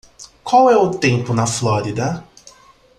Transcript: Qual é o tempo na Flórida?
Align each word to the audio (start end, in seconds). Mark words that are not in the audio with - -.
Qual 0.43 0.67
é 0.71 0.75
o 0.75 0.89
tempo 0.89 1.31
na 1.31 1.45
Flórida? 1.45 2.23